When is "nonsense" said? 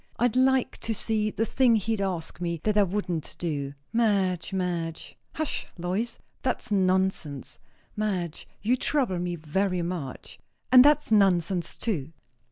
6.71-7.59, 11.11-11.77